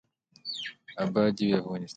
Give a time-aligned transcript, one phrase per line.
[1.03, 1.89] اباد دې وي افغانستان.